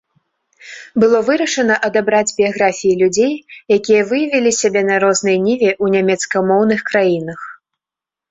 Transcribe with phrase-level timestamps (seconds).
[1.01, 3.33] Было вырашана адабраць біяграфіі людзей,
[3.77, 7.39] якія выявілі сябе на рознай ніве ў нямецкамоўных краінах.